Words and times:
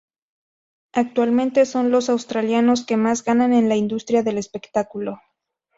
Actualmente, 0.93 1.67
son 1.67 1.91
los 1.91 2.09
australianos 2.09 2.83
que 2.87 2.97
más 2.97 3.23
ganan 3.23 3.53
en 3.53 3.69
la 3.69 3.75
industria 3.75 4.23
del 4.23 4.39
espectáculo. 4.39 5.19